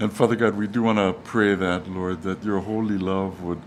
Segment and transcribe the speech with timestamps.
[0.00, 3.62] And Father God, we do want to pray that, Lord, that your holy love would,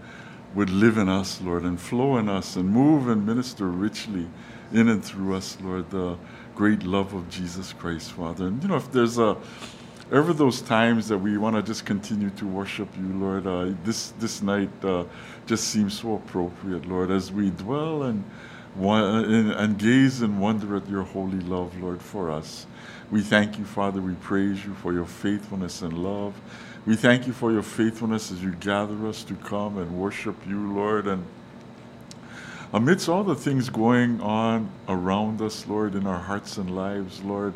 [0.56, 4.28] would live in us, Lord, and flow in us and move and minister richly
[4.74, 6.18] in and through us, Lord, the
[6.54, 8.48] great love of Jesus Christ, Father.
[8.48, 9.38] And, you know, if there's a,
[10.12, 14.10] ever those times that we want to just continue to worship you, Lord, uh, this,
[14.20, 15.06] this night uh,
[15.46, 18.24] just seems so appropriate, Lord, as we dwell and,
[18.76, 22.68] and, gaze and wonder at your holy love, Lord, for us.
[23.10, 24.02] We thank you, Father.
[24.02, 26.34] We praise you for your faithfulness and love.
[26.86, 30.74] We thank you for your faithfulness as you gather us to come and worship you,
[30.74, 31.08] Lord.
[31.08, 31.26] And
[32.74, 37.56] amidst all the things going on around us, Lord, in our hearts and lives, Lord,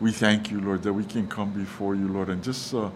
[0.00, 2.90] we thank you, Lord, that we can come before you, Lord, and just uh,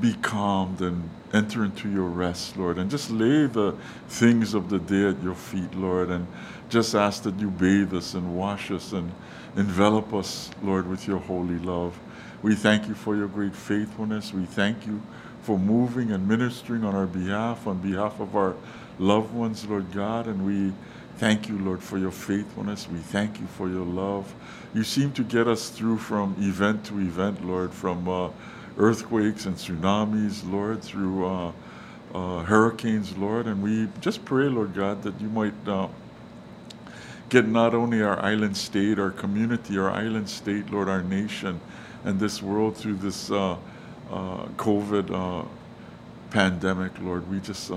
[0.00, 3.74] be calmed and enter into your rest, Lord, and just lay the
[4.08, 6.26] things of the day at your feet, Lord, and
[6.68, 9.10] just ask that you bathe us and wash us and
[9.56, 11.98] Envelop us, Lord, with your holy love.
[12.42, 14.32] We thank you for your great faithfulness.
[14.32, 15.02] We thank you
[15.42, 18.54] for moving and ministering on our behalf, on behalf of our
[18.98, 20.28] loved ones, Lord God.
[20.28, 20.72] And we
[21.16, 22.88] thank you, Lord, for your faithfulness.
[22.88, 24.32] We thank you for your love.
[24.72, 28.28] You seem to get us through from event to event, Lord, from uh,
[28.78, 31.52] earthquakes and tsunamis, Lord, through uh,
[32.14, 33.46] uh, hurricanes, Lord.
[33.46, 35.88] And we just pray, Lord God, that you might uh,
[37.30, 41.60] get not only our island state, our community, our island state, Lord, our nation,
[42.04, 43.56] and this world through this uh,
[44.08, 45.48] uh, COVID
[46.30, 47.28] pandemic, Lord.
[47.28, 47.72] We just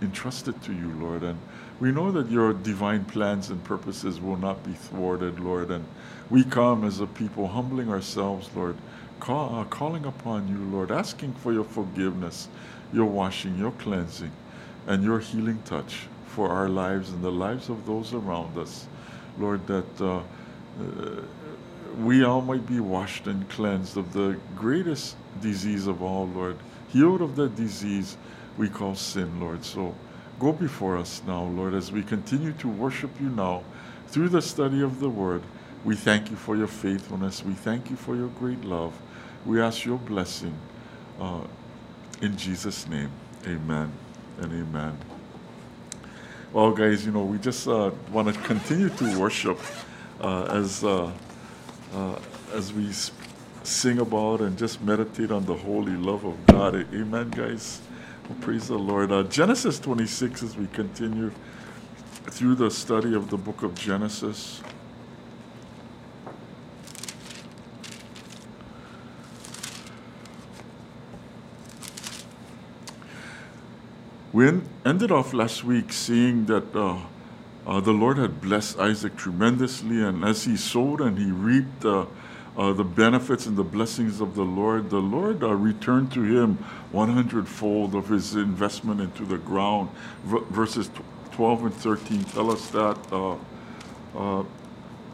[0.00, 1.24] entrust it to you, Lord.
[1.24, 1.38] And
[1.82, 5.72] we know that your divine plans and purposes will not be thwarted, Lord.
[5.72, 5.84] And
[6.30, 8.76] we come as a people humbling ourselves, Lord,
[9.18, 12.46] call, uh, calling upon you, Lord, asking for your forgiveness,
[12.92, 14.30] your washing, your cleansing,
[14.86, 18.86] and your healing touch for our lives and the lives of those around us.
[19.36, 20.22] Lord, that uh, uh,
[21.98, 26.58] we all might be washed and cleansed of the greatest disease of all, Lord.
[26.90, 28.16] Healed of that disease
[28.56, 29.64] we call sin, Lord.
[29.64, 29.96] So
[30.42, 33.62] go before us now, Lord, as we continue to worship you now
[34.08, 35.40] through the study of the Word.
[35.84, 37.44] We thank you for your faithfulness.
[37.44, 38.92] We thank you for your great love.
[39.46, 40.52] We ask your blessing
[41.20, 41.42] uh,
[42.20, 43.10] in Jesus' name.
[43.46, 43.92] Amen
[44.38, 44.98] and amen.
[46.52, 49.60] Well, guys, you know, we just uh, want to continue to worship
[50.20, 51.12] uh, as uh,
[51.94, 52.18] uh
[52.52, 52.90] as we
[53.62, 56.74] sing about and just meditate on the holy love of God.
[56.74, 57.80] Amen, guys.
[58.28, 59.10] Well, praise the Lord.
[59.10, 61.32] Uh, Genesis 26, as we continue
[62.30, 64.62] through the study of the book of Genesis.
[74.32, 76.98] We ended off last week seeing that uh,
[77.66, 81.84] uh, the Lord had blessed Isaac tremendously, and as he sowed and he reaped
[82.56, 86.22] uh, uh the benefits and the blessings of the Lord, the Lord uh, returned to
[86.22, 86.56] him
[86.92, 89.90] 100 fold of his investment into the ground.
[90.24, 90.90] V- verses
[91.32, 92.98] 12 and 13 tell us that.
[93.12, 94.44] Uh,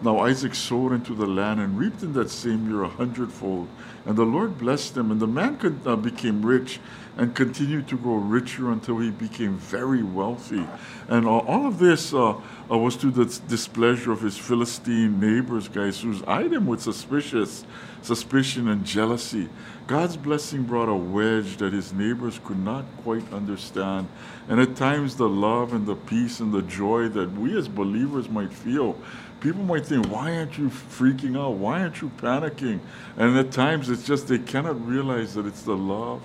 [0.03, 3.69] now Isaac sowed into the land and reaped in that same year a hundredfold.
[4.07, 6.79] And the Lord blessed him, and the man uh, became rich
[7.17, 10.65] and continued to grow richer until he became very wealthy.
[11.09, 12.35] And all of this uh,
[12.71, 17.65] uh was to the displeasure of his Philistine neighbors, guys, who eyed him with suspicious
[18.03, 19.49] suspicion and jealousy.
[19.87, 24.07] God's blessing brought a wedge that his neighbors could not quite understand.
[24.49, 28.29] And at times, the love and the peace and the joy that we as believers
[28.29, 28.97] might feel
[29.41, 31.55] people might think, why aren't you freaking out?
[31.55, 32.81] Why aren't you panicking?
[33.17, 36.23] And at times it's just they cannot realize that it's the love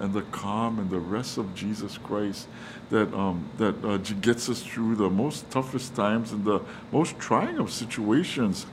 [0.00, 2.48] and the calm and the rest of Jesus Christ
[2.90, 6.60] that um, that uh, gets us through the most toughest times and the
[6.92, 8.66] most trying of situations.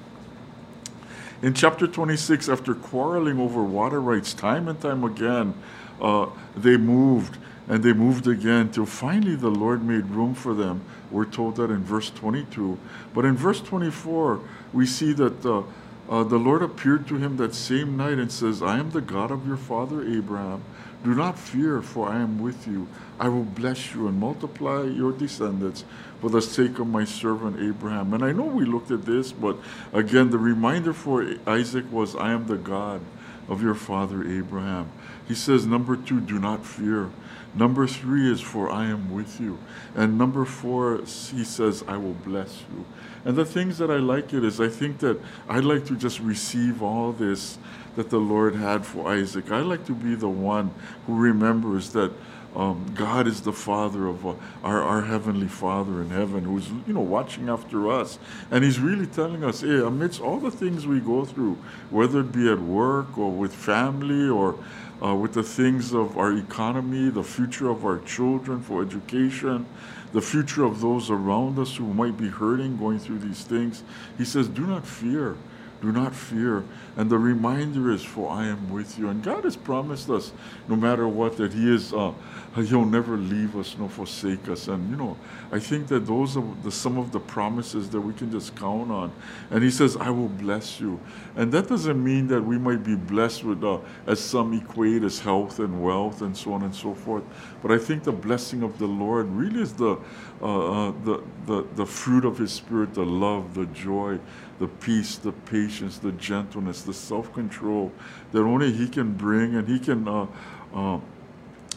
[1.41, 5.55] In chapter 26, after quarreling over water rights time and time again,
[5.99, 7.37] uh, they moved
[7.71, 10.81] and they moved again till finally the Lord made room for them.
[11.09, 12.77] We're told that in verse 22.
[13.13, 14.41] But in verse 24,
[14.73, 15.63] we see that uh,
[16.09, 19.31] uh, the Lord appeared to him that same night and says, I am the God
[19.31, 20.65] of your father Abraham.
[21.05, 22.89] Do not fear, for I am with you.
[23.17, 25.85] I will bless you and multiply your descendants
[26.19, 28.13] for the sake of my servant Abraham.
[28.13, 29.55] And I know we looked at this, but
[29.93, 32.99] again, the reminder for Isaac was, I am the God
[33.47, 34.91] of your father Abraham.
[35.25, 37.09] He says, number two, do not fear.
[37.53, 39.59] Number three is, For I am with you.
[39.95, 42.85] And number four, he says, I will bless you.
[43.25, 45.19] And the things that I like it is, I think that
[45.49, 47.57] I'd like to just receive all this
[47.95, 49.51] that the Lord had for Isaac.
[49.51, 50.73] I like to be the one
[51.05, 52.11] who remembers that
[52.55, 54.33] um, God is the Father of uh,
[54.63, 58.19] our, our Heavenly Father in heaven who's, you know, watching after us.
[58.49, 61.57] And He's really telling us, hey, amidst all the things we go through,
[61.89, 64.57] whether it be at work or with family or
[65.03, 69.65] uh, with the things of our economy, the future of our children for education,
[70.13, 73.83] the future of those around us who might be hurting going through these things,
[74.17, 75.35] He says, do not fear.
[75.81, 76.63] Do not fear.
[76.95, 79.09] And the reminder is, For I am with you.
[79.09, 80.31] And God has promised us,
[80.67, 82.13] no matter what, that He is, uh,
[82.55, 84.67] He'll never leave us nor forsake us.
[84.67, 85.17] And, you know,
[85.51, 88.91] I think that those are the, some of the promises that we can just count
[88.91, 89.11] on.
[89.49, 90.99] And He says, I will bless you.
[91.35, 95.19] And that doesn't mean that we might be blessed with, uh, as some equate as
[95.19, 97.23] health and wealth and so on and so forth.
[97.63, 99.97] But I think the blessing of the Lord really is the,
[100.41, 104.19] uh, uh the, the, the fruit of His Spirit, the love, the joy,
[104.61, 107.91] the peace, the patience, the gentleness, the self control
[108.31, 110.27] that only He can bring, and He can uh,
[110.73, 110.99] uh,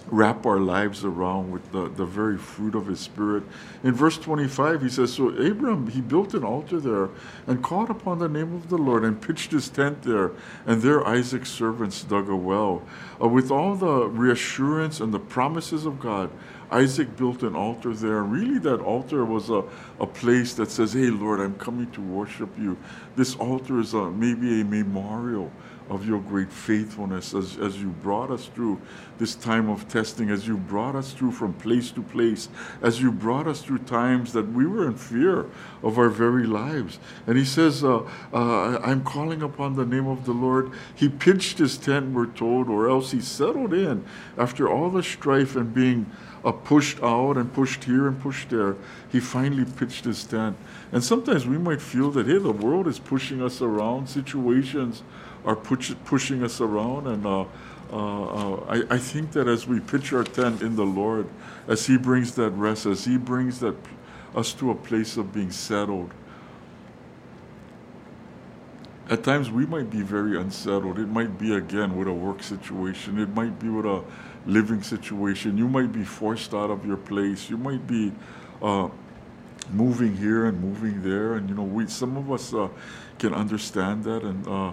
[0.08, 3.42] wrap our lives around with the, the very fruit of His Spirit.
[3.82, 7.08] In verse 25, He says, So Abram, he built an altar there
[7.46, 10.32] and called upon the name of the Lord and pitched his tent there,
[10.66, 12.82] and there Isaac's servants dug a well.
[13.20, 16.30] Uh, with all the reassurance and the promises of God,
[16.74, 18.22] Isaac built an altar there.
[18.22, 19.62] Really, that altar was a,
[20.00, 22.76] a place that says, Hey, Lord, I'm coming to worship you.
[23.14, 25.52] This altar is a, maybe a memorial
[25.90, 28.80] of your great faithfulness as, as you brought us through
[29.18, 32.48] this time of testing, as you brought us through from place to place,
[32.82, 35.46] as you brought us through times that we were in fear
[35.82, 36.98] of our very lives.
[37.26, 37.98] And he says, uh,
[38.32, 40.72] uh, I'm calling upon the name of the Lord.
[40.94, 44.04] He pitched his tent, we're told, or else he settled in
[44.38, 46.10] after all the strife and being
[46.44, 48.76] uh, pushed out and pushed here and pushed there,
[49.10, 50.56] he finally pitched his tent.
[50.92, 55.02] And sometimes we might feel that, hey, the world is pushing us around, situations
[55.44, 57.06] are push, pushing us around.
[57.06, 57.44] And uh, uh,
[57.92, 61.26] uh, I, I think that as we pitch our tent in the Lord,
[61.66, 63.74] as He brings that rest, as He brings that
[64.34, 66.12] us to a place of being settled,
[69.08, 70.98] at times we might be very unsettled.
[70.98, 73.18] It might be again with a work situation.
[73.18, 74.02] It might be with a
[74.46, 75.56] living situation.
[75.58, 77.48] You might be forced out of your place.
[77.48, 78.12] You might be
[78.62, 78.88] uh,
[79.72, 81.34] moving here and moving there.
[81.34, 82.68] And you know, we some of us uh,
[83.18, 84.72] can understand that, and uh,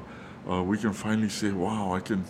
[0.49, 2.23] uh we can finally say, "Wow, I can."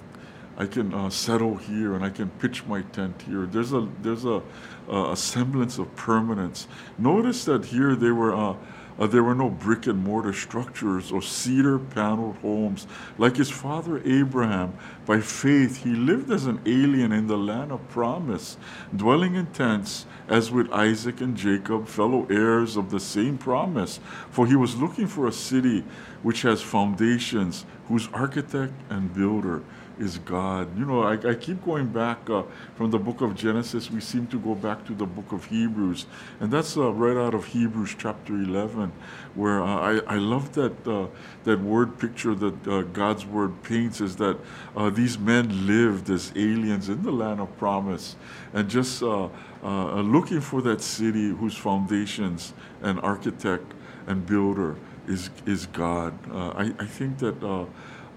[0.57, 3.47] I can uh, settle here and I can pitch my tent here.
[3.47, 4.43] There's a there's a,
[4.89, 6.67] a semblance of permanence.
[6.99, 8.35] Notice that here they were
[9.01, 12.85] uh, there were no brick and mortar structures or cedar paneled homes.
[13.17, 14.73] Like his father Abraham,
[15.07, 18.57] by faith, he lived as an alien in the land of promise,
[18.95, 23.99] dwelling in tents as with Isaac and Jacob, fellow heirs of the same promise.
[24.29, 25.83] For he was looking for a city
[26.21, 29.63] which has foundations, whose architect and builder
[29.99, 30.77] is God.
[30.77, 32.43] You know, I, I keep going back uh,
[32.75, 33.91] from the book of Genesis.
[33.91, 36.05] We seem to go back to the book of Hebrews,
[36.39, 38.91] and that's uh, right out of Hebrews chapter 11,
[39.35, 41.07] where uh, I, I love that uh,
[41.43, 44.37] that word picture that uh, God's word paints is that
[44.75, 48.15] uh, these men lived as aliens in the land of promise,
[48.53, 53.73] and just looking for that city whose foundations and architect
[54.07, 54.75] and builder
[55.07, 56.13] is is God.
[56.31, 57.67] I, I think that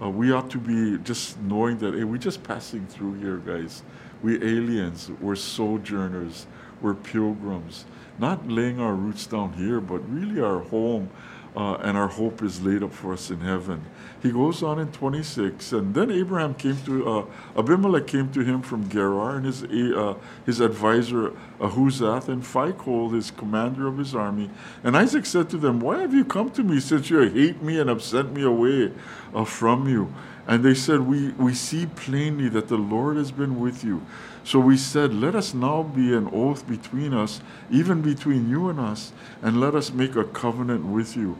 [0.01, 3.83] uh, we ought to be just knowing that hey, we're just passing through here, guys.
[4.21, 6.47] We're aliens, we're sojourners,
[6.81, 7.85] we're pilgrims,
[8.17, 11.09] not laying our roots down here, but really our home
[11.55, 13.83] uh, and our hope is laid up for us in heaven.
[14.21, 17.25] He goes on in 26, and then Abraham came to, uh,
[17.57, 23.31] Abimelech came to him from Gerar, and his, uh, his advisor Ahuzath, and Phicol, his
[23.31, 24.49] commander of his army.
[24.83, 27.79] And Isaac said to them, Why have you come to me, since you hate me
[27.79, 28.91] and have sent me away
[29.33, 30.13] uh, from you?
[30.47, 34.05] And they said, we, we see plainly that the Lord has been with you.
[34.45, 38.79] So we said, Let us now be an oath between us, even between you and
[38.79, 39.11] us,
[39.41, 41.35] and let us make a covenant with you.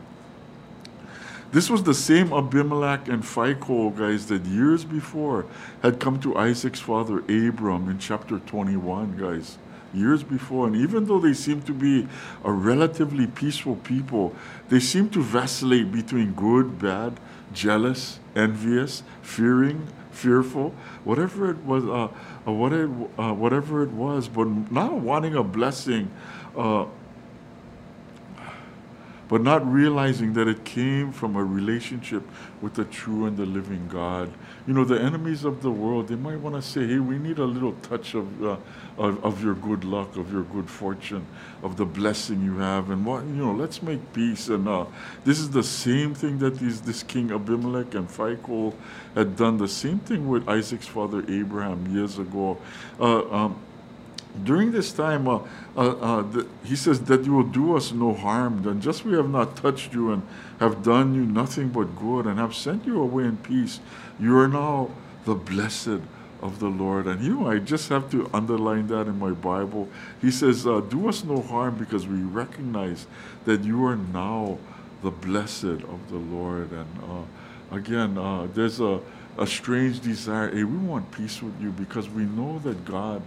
[1.52, 5.46] This was the same Abimelech and Phicol, guys, that years before
[5.82, 9.56] had come to Isaac's father Abram in chapter 21, guys.
[9.94, 12.08] Years before, and even though they seem to be
[12.44, 14.34] a relatively peaceful people,
[14.68, 17.20] they seem to vacillate between good, bad,
[17.54, 19.86] jealous, envious, fearing,
[20.16, 22.08] fearful, whatever it was, uh,
[22.46, 22.52] uh,
[23.18, 26.10] uh, whatever it was, but not wanting a blessing,
[26.56, 26.86] uh,
[29.28, 32.22] but not realizing that it came from a relationship
[32.62, 34.32] with the true and the living God.
[34.66, 37.38] You know, the enemies of the world, they might want to say, hey, we need
[37.38, 38.56] a little touch of, uh,
[38.98, 41.26] of, of, your good luck, of your good fortune,
[41.62, 42.90] of the blessing you have.
[42.90, 44.48] And, what, you know, let's make peace.
[44.48, 44.86] And uh,
[45.24, 48.74] this is the same thing that these, this king Abimelech and Phicol
[49.14, 52.58] had done, the same thing with Isaac's father Abraham years ago.
[53.00, 53.60] Uh, um,
[54.44, 55.40] during this time, uh,
[55.76, 58.66] uh, uh, the, he says that you will do us no harm.
[58.66, 60.22] And just we have not touched you and
[60.60, 63.80] have done you nothing but good and have sent you away in peace.
[64.18, 64.90] You are now
[65.24, 66.00] the blessed
[66.42, 67.06] of the Lord.
[67.06, 69.88] And you know, I just have to underline that in my Bible.
[70.20, 73.06] He says, uh, Do us no harm because we recognize
[73.44, 74.58] that you are now
[75.02, 76.70] the blessed of the Lord.
[76.72, 79.00] And uh, again, uh, there's a,
[79.38, 80.54] a strange desire.
[80.54, 83.22] Hey, we want peace with you because we know that God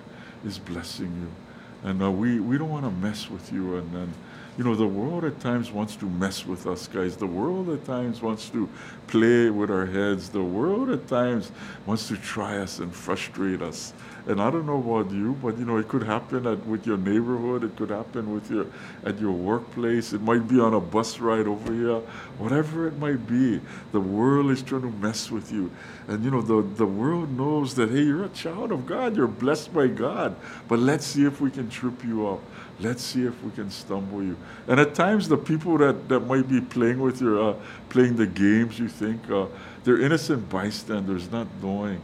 [0.46, 1.90] is blessing you.
[1.90, 3.78] And uh, we, we don't want to mess with you.
[3.78, 4.14] And, and,
[4.58, 7.16] you know, the world at times wants to mess with us, guys.
[7.16, 8.68] The world at times wants to
[9.08, 10.30] play with our heads.
[10.30, 11.52] The world at times
[11.86, 13.94] wants to try us and frustrate us.
[14.28, 16.98] And I don't know about you, but you know, it could happen at, with your
[16.98, 17.64] neighborhood.
[17.64, 18.68] It could happen with your
[19.06, 20.14] at your workplace.
[20.14, 22.00] It might be on a bus ride over here.
[22.38, 23.62] Whatever it might be,
[23.92, 25.72] the world is trying to mess with you.
[26.08, 29.16] And you know, the, the world knows that hey, you're a child of God.
[29.16, 30.36] You're blessed by God.
[30.68, 32.42] But let's see if we can trip you up.
[32.80, 34.38] Let's see if we can stumble you.
[34.68, 37.56] And at times, the people that, that might be playing with you, uh,
[37.90, 39.48] playing the games, you think uh,
[39.84, 42.02] they're innocent bystanders, not knowing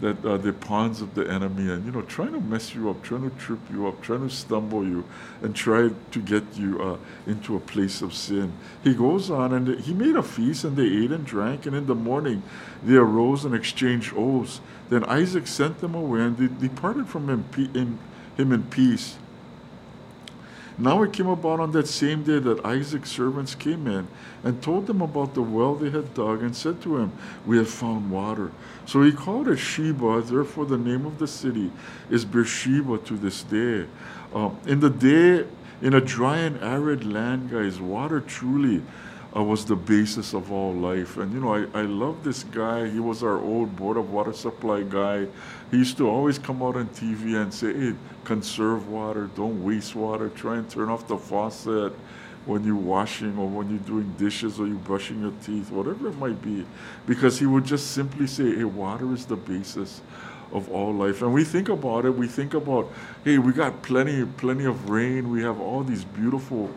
[0.00, 3.02] that are they're pawns of the enemy and you know trying to mess you up
[3.02, 5.04] trying to trip you up trying to stumble you
[5.42, 8.52] and try to get you uh, into a place of sin.
[8.84, 11.86] He goes on and he made a feast and they ate and drank and in
[11.86, 12.42] the morning
[12.82, 14.60] they arose and exchanged oaths.
[14.88, 17.44] Then isaac sent them away and they departed from him,
[18.36, 19.16] him in peace
[20.78, 24.08] now it came about on that same day that Isaac's servants came in
[24.44, 27.12] and told them about the well they had dug and said to him,
[27.46, 28.52] We have found water.
[28.84, 31.72] So he called it Sheba, therefore the name of the city
[32.10, 33.86] is Beersheba to this day.
[34.34, 35.46] Um, in the day,
[35.80, 38.82] in a dry and arid land, guys, water truly
[39.36, 41.18] uh, was the basis of all life.
[41.18, 42.88] And you know, I, I love this guy.
[42.88, 45.26] He was our old board of water supply guy.
[45.70, 49.94] He used to always come out on TV and say, hey, conserve water, don't waste
[49.94, 51.92] water, try and turn off the faucet
[52.46, 56.16] when you're washing or when you're doing dishes or you're brushing your teeth, whatever it
[56.16, 56.64] might be.
[57.04, 60.00] Because he would just simply say, hey, water is the basis
[60.52, 61.22] of all life.
[61.22, 62.90] And we think about it, we think about,
[63.24, 66.70] hey, we got plenty, plenty of rain, we have all these beautiful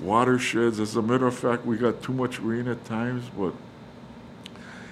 [0.00, 0.80] watersheds.
[0.80, 3.54] As a matter of fact, we got too much rain at times, but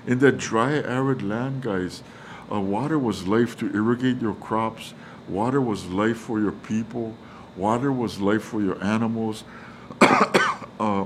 [0.07, 2.03] in that dry, arid land, guys,
[2.51, 4.95] uh, water was life to irrigate your crops.
[5.29, 7.15] Water was life for your people.
[7.57, 9.45] Water was life for your animals,
[10.01, 11.05] uh,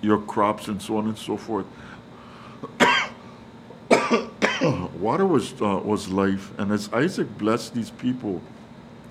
[0.00, 1.66] your crops, and so on and so forth.
[4.98, 8.40] water was uh, was life, and as Isaac blessed these people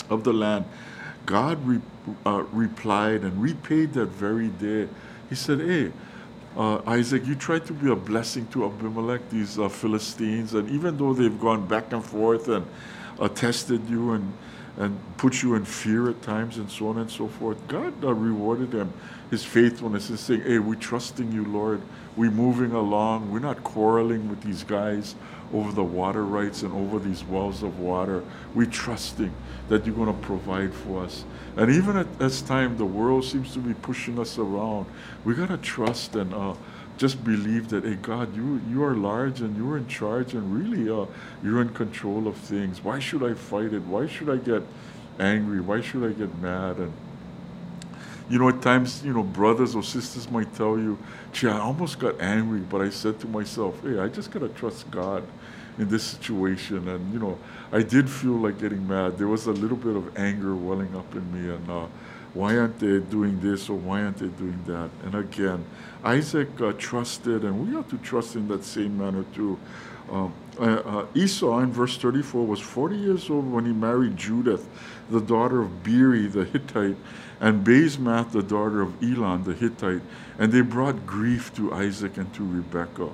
[0.09, 0.65] of the land,
[1.27, 1.81] God re-
[2.25, 4.87] uh, replied and repaid that very day.
[5.29, 5.91] He said, Hey,
[6.55, 10.97] uh, Isaac, you tried to be a blessing to Abimelech, these uh, Philistines, and even
[10.97, 12.65] though they've gone back and forth and
[13.19, 14.33] uh, tested you and,
[14.77, 18.13] and put you in fear at times and so on and so forth, God uh,
[18.13, 18.93] rewarded them
[19.29, 21.81] his faithfulness and saying, Hey, we're trusting you, Lord.
[22.15, 23.31] We're moving along.
[23.31, 25.13] We're not quarreling with these guys
[25.53, 28.23] over the water rights and over these wells of water.
[28.53, 29.33] We're trusting
[29.69, 31.23] that you're going to provide for us.
[31.55, 34.85] And even at this time, the world seems to be pushing us around.
[35.25, 36.53] We got to trust and uh,
[36.97, 40.89] just believe that, hey, God, you, you are large and you're in charge and really
[40.89, 41.05] uh,
[41.43, 42.83] you're in control of things.
[42.83, 43.81] Why should I fight it?
[43.83, 44.63] Why should I get
[45.19, 45.61] angry?
[45.61, 46.77] Why should I get mad?
[46.77, 46.93] And
[48.29, 50.97] you know, at times, you know, brothers or sisters might tell you,
[51.31, 54.49] gee, I almost got angry, but I said to myself, hey, I just got to
[54.49, 55.23] trust God
[55.77, 56.87] in this situation.
[56.89, 57.37] And, you know,
[57.71, 59.17] I did feel like getting mad.
[59.17, 61.53] There was a little bit of anger welling up in me.
[61.53, 61.87] And uh,
[62.33, 64.89] why aren't they doing this or why aren't they doing that?
[65.05, 65.65] And again,
[66.03, 69.57] Isaac uh, trusted, and we have to trust in that same manner too.
[70.11, 74.67] Um, uh, uh, Esau in verse 34 was 40 years old when he married Judith,
[75.09, 76.97] the daughter of Beeri the Hittite,
[77.39, 80.01] and Basemath, the daughter of Elon the Hittite,
[80.37, 83.11] and they brought grief to Isaac and to Rebekah.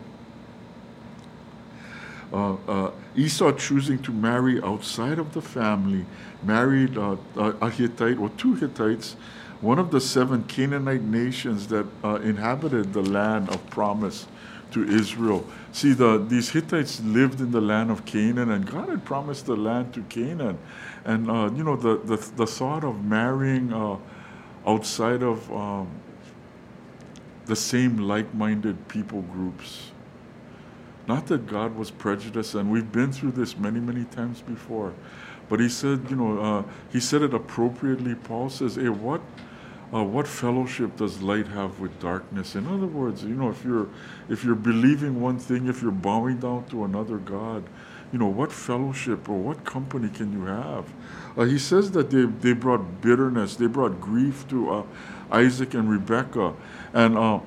[2.32, 6.06] Uh, uh, Esau choosing to marry outside of the family,
[6.42, 9.16] married uh, a Hittite or two Hittites,
[9.62, 14.26] one of the seven Canaanite nations that uh, inhabited the land of promise
[14.74, 15.46] to Israel.
[15.72, 19.56] See, the, these Hittites lived in the land of Canaan, and God had promised the
[19.56, 20.58] land to Canaan.
[21.06, 23.98] And, uh, you know, the, the, the thought of marrying uh,
[24.66, 25.88] outside of um,
[27.46, 29.92] the same like minded people groups.
[31.08, 34.94] Not that God was prejudiced, and we've been through this many, many times before.
[35.50, 38.16] But he said, you know, uh, he said it appropriately.
[38.16, 39.22] Paul says, hey, what,
[39.94, 42.56] uh, what fellowship does light have with darkness?
[42.56, 43.88] In other words, you know, if you're,
[44.28, 47.64] if you're believing one thing, if you're bowing down to another God,
[48.12, 50.86] you know, what fellowship or what company can you have?
[51.38, 54.84] Uh, he says that they, they brought bitterness, they brought grief to uh,
[55.32, 56.54] Isaac and Rebekah.
[56.94, 57.40] And uh,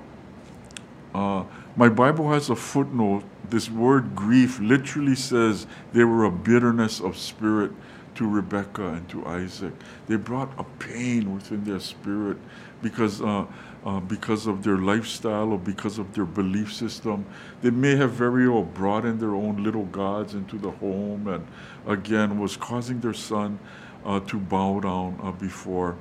[1.15, 1.45] uh,
[1.77, 3.25] my Bible has a footnote.
[3.49, 7.73] This word grief literally says they were a bitterness of spirit
[8.17, 9.73] to Rebekah and to Isaac.
[10.09, 12.39] They brought a pain within their spirit
[12.83, 13.47] because, uh,
[13.85, 17.25] uh, because of their lifestyle or because of their belief system.
[17.63, 21.47] They may have very well brought in their own little gods into the home and
[21.87, 23.59] again was causing their son
[24.05, 25.97] uh, to bow down uh, before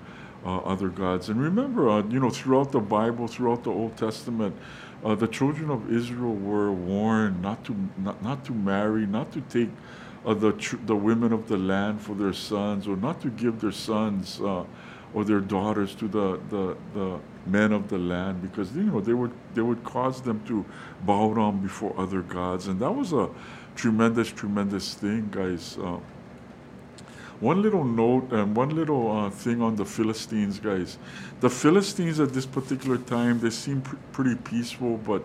[0.46, 1.30] uh, other gods.
[1.30, 4.56] And remember, uh, you know, throughout the Bible, throughout the Old Testament,
[5.04, 9.70] the children of Israel were warned not to, not, not to marry, not to take
[10.26, 13.62] uh, the, tr- the women of the land for their sons, or not to give
[13.62, 14.64] their sons uh,
[15.14, 19.14] or their daughters to the, the, the men of the land, because you know they
[19.14, 20.66] would they would cause them to
[21.04, 23.30] bow down before other gods, and that was a
[23.76, 25.78] tremendous, tremendous thing, guys.
[25.78, 26.00] Uh,
[27.42, 30.98] one little note and one little uh, thing on the Philistines, guys.
[31.42, 35.22] The Philistines at this particular time, they seem pr- pretty peaceful, but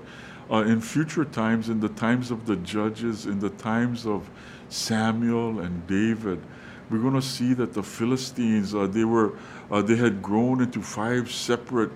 [0.50, 4.28] uh, in future times, in the times of the judges, in the times of
[4.68, 6.42] Samuel and David,
[6.90, 9.38] we're going to see that the Philistines, uh, they were,
[9.70, 11.92] uh, they had grown into five separate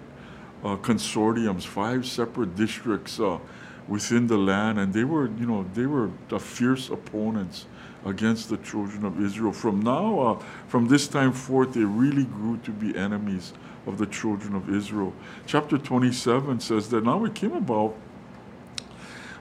[0.63, 3.39] uh, consortiums, five separate districts uh,
[3.89, 7.67] within the land, and they were, you know, they were the fierce opponents
[8.05, 9.53] against the children of Israel.
[9.53, 13.53] From now, uh, from this time forth, they really grew to be enemies
[13.87, 15.13] of the children of Israel.
[15.47, 17.97] Chapter 27 says that now it came about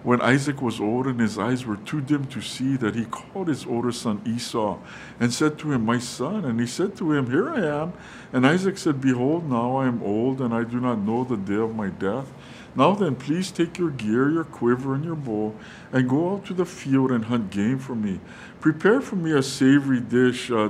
[0.03, 3.47] when Isaac was old and his eyes were too dim to see, that he called
[3.47, 4.77] his older son Esau
[5.19, 6.43] and said to him, My son.
[6.43, 7.93] And he said to him, Here I am.
[8.33, 11.55] And Isaac said, Behold, now I am old and I do not know the day
[11.55, 12.33] of my death.
[12.75, 15.55] Now then, please take your gear, your quiver, and your bow,
[15.91, 18.19] and go out to the field and hunt game for me.
[18.59, 20.51] Prepare for me a savory dish.
[20.51, 20.69] Uh,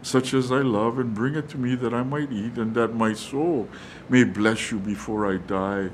[0.00, 2.94] such as I love, and bring it to me that I might eat, and that
[2.94, 3.68] my soul
[4.08, 5.90] may bless you before I die.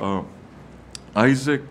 [0.00, 0.22] Uh,
[1.16, 1.62] Isaac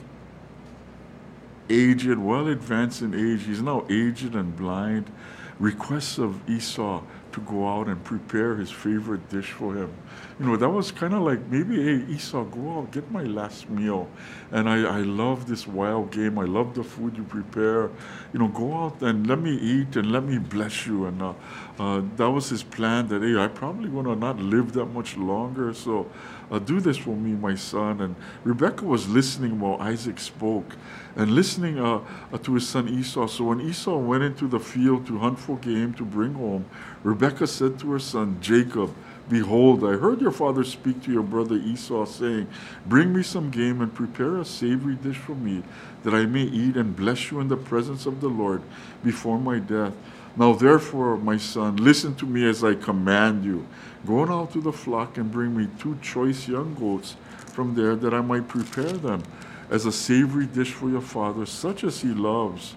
[1.70, 5.12] aged, well advanced in age, he's now aged and blind,
[5.60, 9.92] requests of Esau to go out and prepare his favorite dish for him.
[10.40, 13.70] You know, that was kind of like maybe, hey, Esau, go out, get my last
[13.70, 14.08] meal.
[14.52, 16.38] And I, I love this wild game.
[16.38, 17.90] I love the food you prepare.
[18.34, 21.06] You know, go out and let me eat and let me bless you.
[21.08, 21.34] And uh,
[21.80, 25.18] uh, that was his plan that, hey, I probably going to not live that much
[25.18, 25.74] longer.
[25.74, 26.10] So
[26.52, 28.02] uh, do this for me, my son.
[28.02, 30.76] And Rebecca was listening while Isaac spoke
[31.16, 32.02] and listening uh,
[32.32, 33.28] uh, to his son Esau.
[33.28, 36.66] So when Esau went into the field to hunt for game to bring home,
[37.04, 38.94] Rebecca said to her son Jacob,
[39.30, 42.48] Behold, I heard your father speak to your brother Esau, saying,
[42.86, 45.64] Bring me some game and prepare a savory dish for me,
[46.04, 48.62] that I may eat and bless you in the presence of the Lord
[49.04, 49.94] before my death.
[50.38, 53.68] Now therefore, my son, listen to me as I command you.
[54.06, 57.18] Go now to the flock and bring me two choice young goats
[57.52, 59.24] from there, that I might prepare them
[59.70, 62.76] as a savory dish for your father, such as he loves.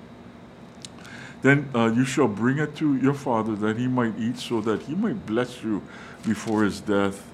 [1.42, 4.82] Then uh, you shall bring it to your father that he might eat, so that
[4.82, 5.82] he might bless you
[6.24, 7.26] before his death.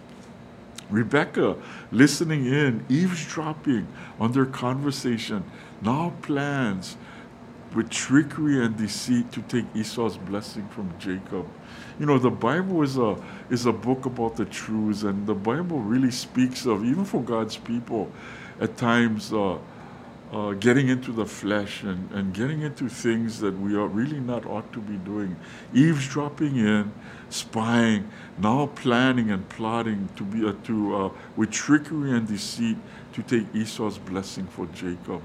[0.90, 1.56] Rebecca,
[1.90, 3.88] listening in, eavesdropping
[4.20, 5.44] on their conversation,
[5.82, 6.96] now plans
[7.74, 11.46] with trickery and deceit to take Esau's blessing from Jacob.
[11.98, 13.16] You know, the Bible is a
[13.50, 17.56] is a book about the truths, and the Bible really speaks of even for God's
[17.56, 18.10] people,
[18.60, 19.58] at times uh,
[20.32, 24.44] uh, getting into the flesh and, and getting into things that we are really not
[24.46, 25.36] ought to be doing,
[25.72, 26.92] eavesdropping in,
[27.30, 28.08] spying,
[28.38, 32.76] now planning and plotting to be uh, to uh, with trickery and deceit
[33.12, 35.22] to take Esau's blessing for Jacob.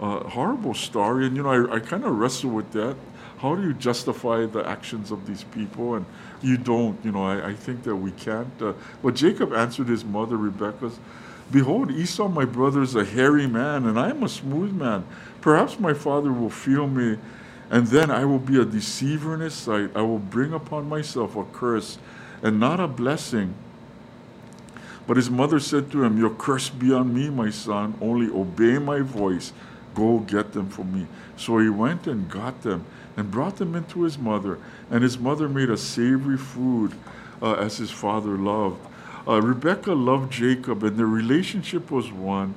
[0.00, 2.96] Uh, horrible story, and you know I, I kind of wrestle with that.
[3.38, 5.94] How do you justify the actions of these people?
[5.94, 6.06] And
[6.40, 6.98] you don't.
[7.04, 8.62] You know I, I think that we can't.
[8.62, 10.98] Uh, but Jacob answered his mother Rebekah's
[11.50, 15.04] Behold, Esau, my brother, is a hairy man, and I am a smooth man.
[15.40, 17.18] Perhaps my father will feel me,
[17.70, 19.90] and then I will be a deceiver in his sight.
[19.94, 21.98] I will bring upon myself a curse
[22.42, 23.54] and not a blessing.
[25.06, 27.96] But his mother said to him, Your curse be on me, my son.
[28.00, 29.52] Only obey my voice.
[29.94, 31.06] Go get them for me.
[31.36, 32.84] So he went and got them
[33.16, 34.58] and brought them into his mother.
[34.90, 36.92] And his mother made a savory food
[37.40, 38.80] uh, as his father loved.
[39.28, 42.54] Uh, Rebecca loved Jacob, and their relationship was one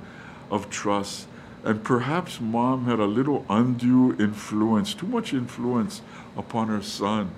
[0.49, 1.27] of trust.
[1.63, 6.01] And perhaps mom had a little undue influence, too much influence
[6.37, 7.31] upon her son.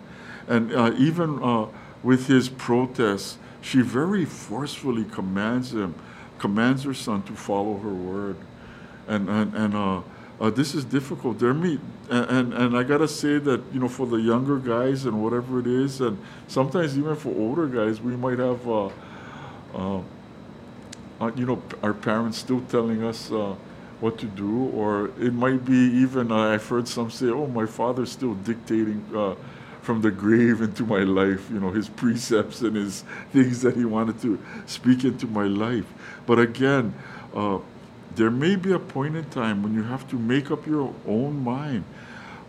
[0.47, 1.67] And uh, even uh,
[2.03, 5.95] with his protests, she very forcefully commands him,
[6.37, 8.37] commands her son to follow her word.
[9.07, 10.01] And, and, and uh,
[10.39, 11.39] uh, this is difficult.
[11.39, 15.05] There me and, and and I gotta say that you know for the younger guys
[15.05, 16.17] and whatever it is, and
[16.47, 18.67] sometimes even for older guys, we might have.
[18.69, 18.89] Uh,
[19.73, 20.01] uh,
[21.21, 23.55] uh, you know, our parents still telling us uh,
[23.99, 27.65] what to do, or it might be even, uh, I've heard some say, oh, my
[27.65, 29.35] father's still dictating uh,
[29.81, 33.85] from the grave into my life, you know, his precepts and his things that he
[33.85, 35.85] wanted to speak into my life.
[36.25, 36.93] But again,
[37.33, 37.59] uh,
[38.15, 41.43] there may be a point in time when you have to make up your own
[41.43, 41.83] mind.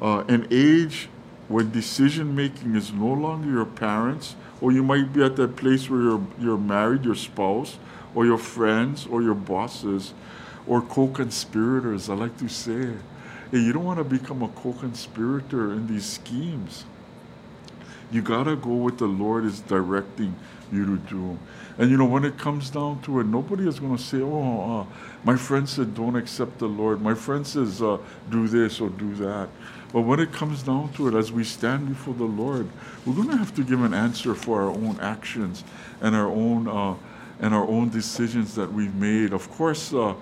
[0.01, 1.09] Uh, an age
[1.49, 5.89] when decision making is no longer your parents, or you might be at that place
[5.91, 7.79] where you're, you're married, your spouse,
[8.15, 10.15] or your friends, or your bosses,
[10.67, 12.09] or co conspirators.
[12.09, 12.93] I like to say,
[13.51, 16.85] hey, you don't want to become a co conspirator in these schemes.
[18.11, 20.37] You got to go what the Lord is directing
[20.73, 21.39] you to do.
[21.79, 24.81] And you know, when it comes down to it, nobody is going to say, oh,
[24.81, 24.87] uh,
[25.25, 27.01] my friend said don't accept the Lord.
[27.03, 27.99] My friend says uh,
[28.31, 29.49] do this or do that.
[29.95, 32.69] But when it comes down to it, as we stand before the Lord,
[33.07, 35.63] we're going to have to give an answer for our own actions
[36.01, 36.97] and our own uh,
[37.39, 39.33] and our own decisions that we've made.
[39.33, 40.15] Of course, uh,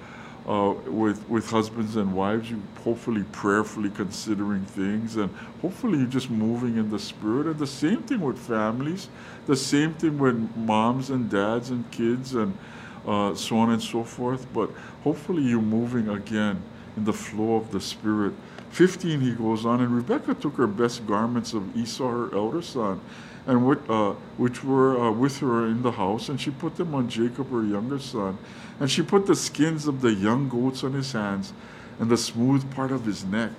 [0.47, 6.29] uh, with with husbands and wives, you hopefully prayerfully considering things, and hopefully you're just
[6.29, 7.47] moving in the spirit.
[7.47, 9.09] And the same thing with families,
[9.47, 12.59] the same thing with moms and dads and kids, and
[13.07, 14.47] uh, so on and so forth.
[14.53, 14.69] But
[15.03, 16.63] hopefully you're moving again
[16.97, 18.33] in the flow of the spirit.
[18.71, 23.01] 15, he goes on, and Rebecca took her best garments of Esau, her elder son,
[23.47, 26.95] and what, uh, which were uh, with her in the house, and she put them
[26.95, 28.39] on Jacob, her younger son.
[28.81, 31.53] And she put the skins of the young goats on his hands
[31.99, 33.51] and the smooth part of his neck.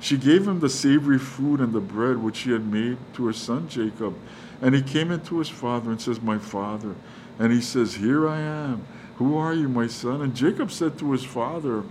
[0.00, 3.32] She gave him the savory food and the bread which she had made to her
[3.32, 4.14] son Jacob.
[4.60, 6.94] And he came into his father and says, My father.
[7.38, 8.84] And he says, Here I am.
[9.16, 10.22] Who are you, my son?
[10.22, 11.84] And Jacob said to his father,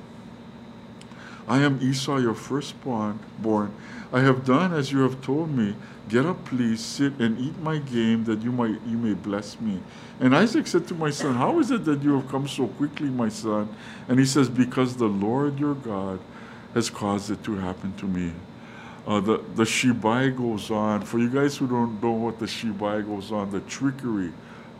[1.51, 3.19] I am Esau, your firstborn.
[3.39, 3.73] Born.
[4.13, 5.75] I have done as you have told me.
[6.07, 9.81] Get up, please, sit and eat my game, that you might you may bless me.
[10.21, 13.09] And Isaac said to my son, How is it that you have come so quickly,
[13.09, 13.67] my son?
[14.07, 16.21] And he says, Because the Lord your God
[16.73, 18.31] has caused it to happen to me.
[19.05, 21.01] Uh, the the shibai goes on.
[21.01, 24.31] For you guys who don't know what the shibai goes on, the trickery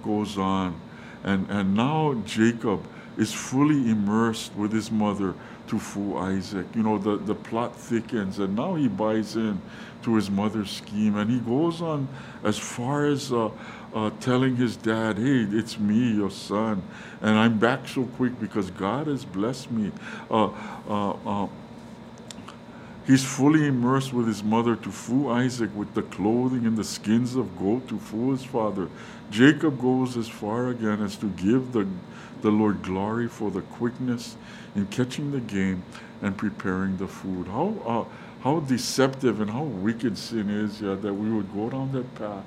[0.06, 0.80] goes on,
[1.26, 5.36] and and now Jacob is fully immersed with his mother
[5.72, 6.68] to fool Isaac.
[6.76, 9.62] You know, the, the plot thickens, and now he buys in
[10.04, 12.10] to his mother's scheme, and he goes on
[12.44, 13.50] as far as uh,
[13.96, 16.84] uh, telling his dad, "Hey, it's me, your son,
[17.22, 19.94] and I'm back so quick because God has blessed me."
[20.30, 20.50] Uh,
[20.90, 21.48] uh, uh
[23.12, 27.36] he's fully immersed with his mother to fool Isaac with the clothing and the skins
[27.36, 28.88] of goat to fool his father.
[29.30, 31.86] Jacob goes as far again as to give the
[32.42, 34.36] the Lord glory for the quickness
[34.76, 35.84] in catching the game
[36.22, 37.48] and preparing the food.
[37.48, 41.92] How, uh, how deceptive and how wicked sin is, yeah, that we would go down
[41.92, 42.46] that path.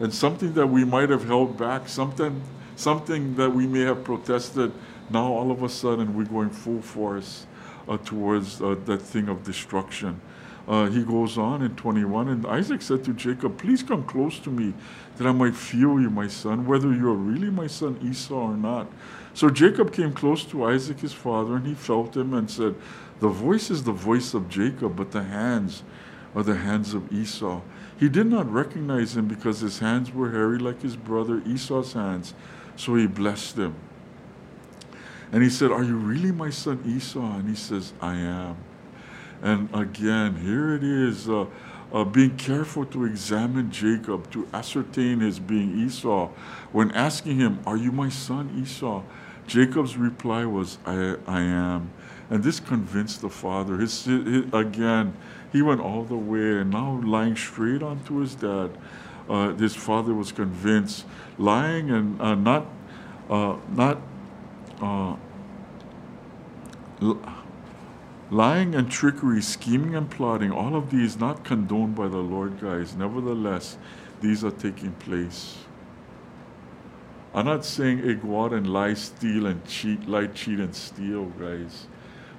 [0.00, 2.40] And something that we might have held back, something,
[2.76, 4.72] something that we may have protested,
[5.10, 7.46] now all of a sudden we're going full force
[8.04, 10.20] towards uh, that thing of destruction.
[10.66, 14.50] Uh, he goes on in 21, and Isaac said to Jacob, Please come close to
[14.50, 14.72] me,
[15.16, 18.56] that I might feel you, my son, whether you are really my son Esau or
[18.56, 18.90] not.
[19.34, 22.74] So Jacob came close to Isaac his father, and he felt him and said,
[23.20, 25.82] The voice is the voice of Jacob, but the hands
[26.34, 27.60] are the hands of Esau.
[27.98, 32.32] He did not recognize him because his hands were hairy like his brother Esau's hands.
[32.76, 33.74] So he blessed him.
[35.34, 37.38] And he said, Are you really my son Esau?
[37.38, 38.56] And he says, I am.
[39.42, 41.28] And again, here it is.
[41.28, 41.46] Uh,
[41.92, 46.28] uh, being careful to examine Jacob to ascertain his being Esau.
[46.70, 49.02] When asking him, Are you my son Esau?
[49.48, 51.90] Jacob's reply was, I, I am.
[52.30, 53.76] And this convinced the father.
[53.76, 55.16] His, his, again,
[55.52, 58.70] he went all the way and now lying straight onto his dad.
[59.28, 61.06] Uh, his father was convinced,
[61.38, 62.66] lying and uh, not,
[63.28, 63.98] uh, not,
[64.84, 65.16] uh,
[68.30, 72.94] lying and trickery, scheming and plotting, all of these not condoned by the Lord, guys.
[72.94, 73.78] Nevertheless,
[74.20, 75.58] these are taking place.
[77.34, 81.26] I'm not saying hey, go out and lie, steal, and cheat, lie, cheat, and steal,
[81.26, 81.86] guys.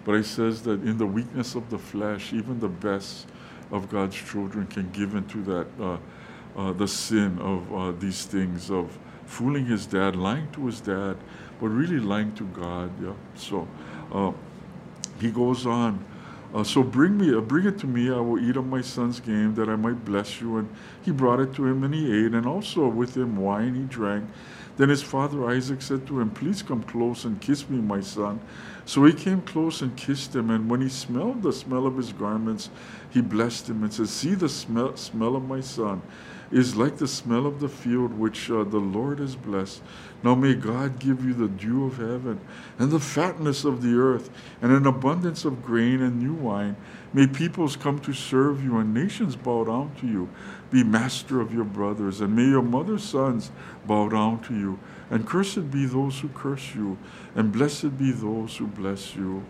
[0.06, 3.28] But it says that in the weakness of the flesh, even the best
[3.72, 5.98] of God's children can give into that uh,
[6.56, 11.18] uh, the sin of uh, these things of fooling his dad, lying to his dad,
[11.60, 12.92] but really lying to God.
[13.02, 13.14] Yeah.
[13.36, 13.68] So
[14.12, 14.32] uh,
[15.20, 16.04] he goes on.
[16.54, 18.10] Uh, so bring me, uh, bring it to me.
[18.10, 20.58] I will eat of my son's game, that I might bless you.
[20.58, 20.70] And
[21.04, 24.30] he brought it to him, and he ate, and also with him wine he drank.
[24.78, 28.40] Then his father Isaac said to him, Please come close and kiss me, my son.
[28.86, 30.50] So he came close and kissed him.
[30.50, 32.70] And when he smelled the smell of his garments,
[33.10, 36.02] he blessed him and said, See the smell, smell of my son
[36.52, 39.82] is like the smell of the field which uh, the Lord has blessed.
[40.24, 42.40] Now may God give you the dew of heaven
[42.80, 44.30] and the fatness of the earth
[44.62, 46.76] and an abundance of grain and new wine.
[47.14, 50.30] May peoples come to serve you and nations bow down to you.
[50.72, 53.52] Be master of your brothers, and may your mother's sons
[53.86, 54.80] bow down to you.
[55.10, 56.98] And cursed be those who curse you,
[57.36, 59.46] and blessed be those who bless you.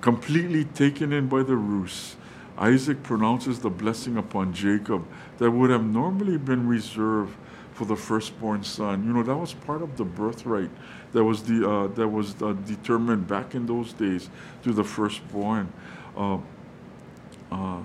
[0.00, 2.16] Completely taken in by the ruse,
[2.58, 5.06] Isaac pronounces the blessing upon Jacob
[5.38, 7.36] that would have normally been reserved
[7.72, 9.06] for the firstborn son.
[9.06, 10.70] You know, that was part of the birthright
[11.12, 14.28] that was, the, uh, that was uh, determined back in those days
[14.64, 15.72] to the firstborn.
[16.16, 16.38] Uh,
[17.52, 17.80] uh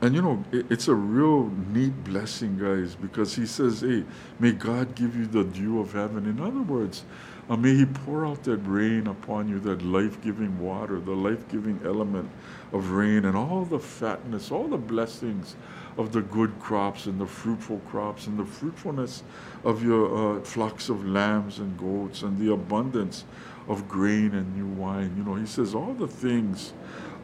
[0.00, 4.04] and you know, it, it's a real neat blessing, guys, because he says, hey,
[4.38, 6.26] may God give you the dew of heaven.
[6.26, 7.04] In other words,
[7.48, 12.28] uh, may he pour out that rain upon you, that life-giving water, the life-giving element
[12.72, 15.56] of rain, and all the fatness, all the blessings
[15.96, 19.22] of the good crops and the fruitful crops and the fruitfulness
[19.64, 23.24] of your uh, flocks of lambs and goats and the abundance
[23.66, 25.12] of grain and new wine.
[25.16, 26.72] You know, he says all the things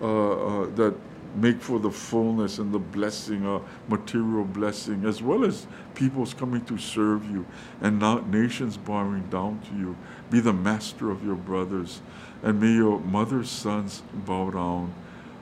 [0.00, 0.94] uh, uh, that
[1.36, 6.64] make for the fullness and the blessing, uh, material blessing, as well as peoples coming
[6.64, 7.44] to serve you
[7.80, 9.96] and not nations bowing down to you.
[10.30, 12.00] Be the master of your brothers,
[12.42, 14.94] and may your mother's sons bow down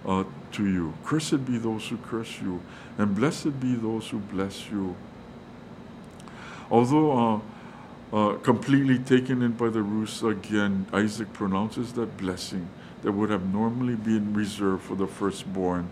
[0.06, 0.94] uh, to you.
[1.04, 2.60] Cursed be those who curse you,
[2.98, 4.96] and blessed be those who bless you.
[6.70, 7.42] Although
[8.12, 12.68] uh, uh, completely taken in by the ruse again, Isaac pronounces that blessing
[13.02, 15.88] that would have normally been reserved for the firstborn.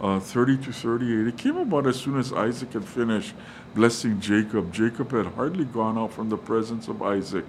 [0.00, 1.28] Uh, 30 to 38.
[1.28, 3.34] It came about as soon as Isaac had finished
[3.74, 4.72] blessing Jacob.
[4.72, 7.44] Jacob had hardly gone out from the presence of Isaac,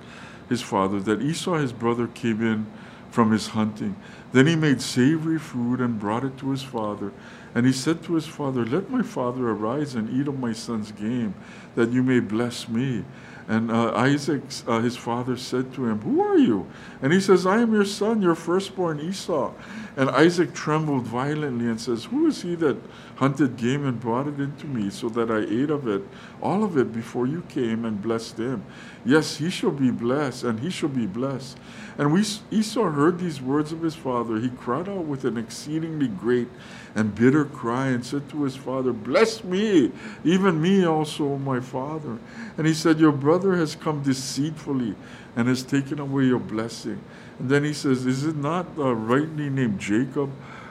[0.50, 2.68] his father, that Esau, his brother, came in
[3.10, 3.96] from his hunting.
[4.32, 7.12] Then he made savory food and brought it to his father.
[7.56, 10.92] And he said to his father, Let my father arise and eat of my son's
[10.92, 11.36] game,
[11.76, 13.06] that you may bless me.
[13.48, 16.66] And uh, Isaac, uh, his father, said to him, Who are you?
[17.02, 19.52] And he says, I am your son, your firstborn Esau.
[19.98, 22.78] And Isaac trembled violently and says, Who is he that
[23.18, 26.04] hunted game and brought it into me, so that I ate of it,
[26.42, 28.64] all of it, before you came and blessed him?
[29.06, 31.58] Yes, he shall be blessed, and he shall be blessed.
[31.98, 34.40] And we, Esau heard these words of his father.
[34.40, 36.48] He cried out with an exceedingly great
[36.96, 39.92] and bitter cry and said to his father, Bless me,
[40.24, 42.20] even me also, my father.
[42.58, 44.96] And he said, Your brother has come deceitfully
[45.36, 47.02] and has taken away your blessing.
[47.40, 50.30] And then he says, Is it not uh, rightly named Jacob?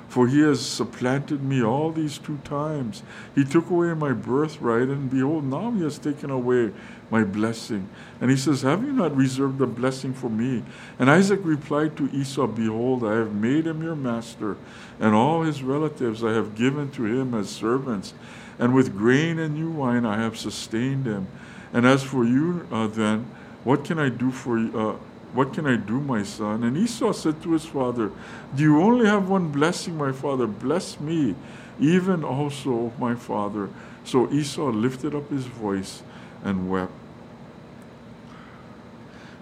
[0.09, 3.03] For he has supplanted me all these two times.
[3.35, 6.71] He took away my birthright, and behold, now he has taken away
[7.13, 7.87] my blessing.
[8.23, 10.65] And he says, Have you not reserved a blessing for me?
[10.99, 14.57] And Isaac replied to Esau, Behold, I have made him your master,
[14.99, 18.15] and all his relatives I have given to him as servants.
[18.59, 21.27] And with grain and new wine I have sustained him.
[21.75, 23.31] And as for you, uh, then,
[23.63, 24.79] what can I do for you?
[24.79, 24.97] Uh,
[25.35, 26.65] what can I do, my son?
[26.65, 28.11] And Esau said to his father,
[28.55, 30.47] Do you only have one blessing, my father?
[30.47, 31.35] Bless me,
[31.79, 33.69] even also, my father.
[34.05, 36.03] So Esau lifted up his voice
[36.43, 37.02] and wept.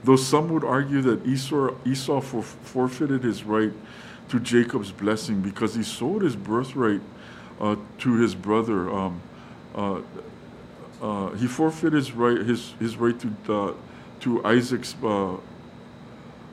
[0.04, 3.72] Though some would argue that Esau, Esau forfeited his right
[4.28, 7.00] to Jacob's blessing because he sold his birthright
[7.60, 8.90] uh, to his brother.
[8.90, 9.20] Um,
[9.74, 10.00] uh,
[11.02, 13.74] uh, he forfeited his right, his, his right to, uh,
[14.20, 15.36] to Isaac's uh,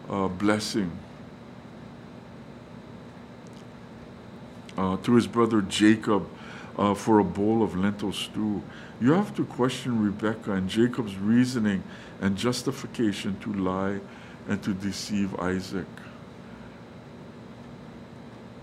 [0.09, 0.91] uh, blessing
[5.03, 6.27] to his brother Jacob
[6.77, 8.61] uh, for a bowl of lentil stew.
[9.01, 11.83] You have to question Rebecca and Jacob's reasoning
[12.21, 13.99] and justification to lie
[14.47, 15.85] and to deceive Isaac.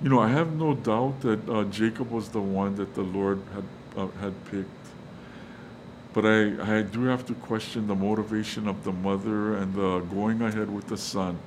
[0.03, 3.41] You know, I have no doubt that uh, Jacob was the one that the Lord
[3.55, 3.65] had,
[3.97, 4.69] uh, had picked.
[6.13, 10.43] But I, I do have to question the motivation of the mother and the going
[10.43, 11.39] ahead with the son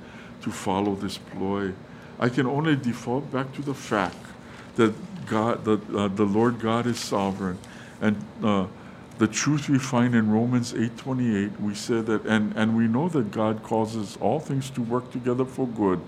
[0.42, 1.72] to follow this ploy.
[2.18, 4.16] I can only default back to the fact
[4.76, 4.92] that
[5.26, 7.58] God, the, uh, the Lord God is sovereign.
[8.00, 8.66] And uh,
[9.18, 13.32] the truth we find in Romans 8:28, we said that, and, and we know that
[13.32, 16.00] God causes all things to work together for good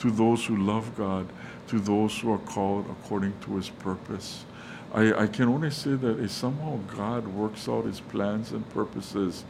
[0.00, 1.26] to those who love God,
[1.68, 4.44] to those who are called according to his purpose.
[4.92, 9.44] I, I can only say that if somehow God works out his plans and purposes.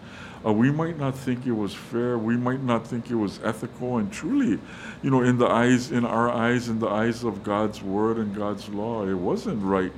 [0.44, 2.18] Uh, we might not think it was fair.
[2.18, 3.98] We might not think it was ethical.
[3.98, 4.59] And truly,
[5.02, 8.35] you know, in the eyes, in our eyes, in the eyes of God's word and
[8.35, 9.92] God's law, it wasn't right.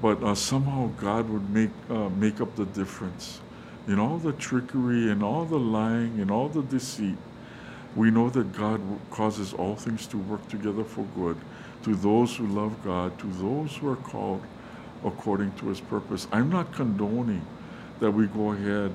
[0.00, 3.40] But uh, somehow God would make, uh, make up the difference.
[3.86, 7.16] In all the trickery and all the lying and all the deceit,
[7.96, 8.80] we know that God
[9.10, 11.36] causes all things to work together for good
[11.82, 14.42] to those who love God, to those who are called
[15.04, 16.26] according to his purpose.
[16.32, 17.44] I'm not condoning
[18.00, 18.92] that we go ahead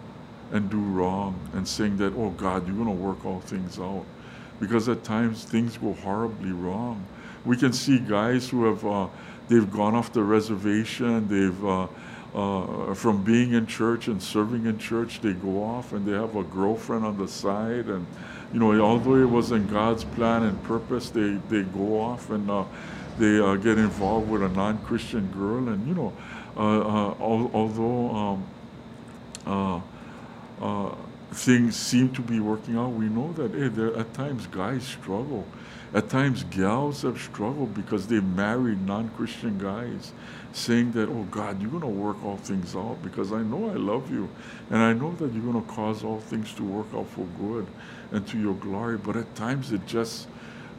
[0.52, 4.06] and do wrong and saying that, oh God, you're going to work all things out.
[4.60, 7.06] Because at times things go horribly wrong.
[7.44, 9.08] We can see guys who have, uh,
[9.48, 11.88] they've gone off the reservation, they've, uh,
[12.36, 16.36] uh, from being in church and serving in church, they go off and they have
[16.36, 18.06] a girlfriend on the side and
[18.54, 22.66] you know, although it wasn't God's plan and purpose, they, they go off and uh,
[23.18, 25.70] they uh, get involved with a non-Christian girl.
[25.70, 26.14] And, you know,
[26.56, 28.44] uh, uh although
[29.46, 29.94] um,
[31.34, 35.46] things seem to be working out, we know that hey, there, at times guys struggle.
[35.94, 40.12] At times gals have struggled because they married non-Christian guys
[40.52, 43.74] saying that, oh God, you're going to work all things out because I know I
[43.74, 44.28] love you
[44.72, 47.68] and I know that you're going to cause all things to work out for good
[48.12, 48.98] and to your glory.
[48.98, 50.28] But at times it just,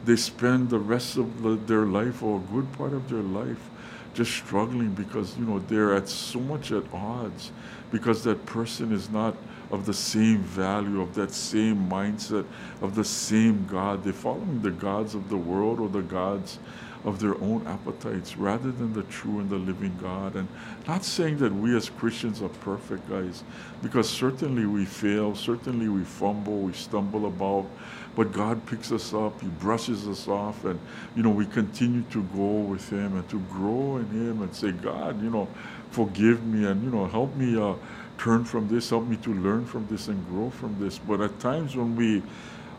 [0.03, 3.69] they spend the rest of the, their life or a good part of their life
[4.13, 7.51] just struggling because, you know, they're at so much at odds
[7.91, 9.35] because that person is not
[9.71, 12.45] of the same value, of that same mindset,
[12.81, 14.03] of the same God.
[14.03, 16.59] They're following the gods of the world or the gods
[17.05, 20.35] of their own appetites rather than the true and the living God.
[20.35, 20.47] And
[20.87, 23.43] not saying that we as Christians are perfect, guys,
[23.83, 27.67] because certainly we fail, certainly we fumble, we stumble about,
[28.15, 30.79] but God picks us up, He brushes us off, and
[31.15, 34.71] you know, we continue to go with Him and to grow in Him and say,
[34.71, 35.47] God, you know,
[35.91, 37.75] forgive me and you know, help me uh,
[38.17, 40.97] turn from this, help me to learn from this and grow from this.
[40.97, 42.23] But at times when we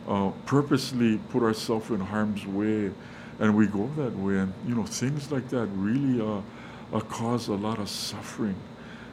[0.08, 2.90] uh, purposely put ourselves in harm's way,
[3.38, 6.40] and we go that way and you know things like that really uh,
[6.92, 8.56] uh, cause a lot of suffering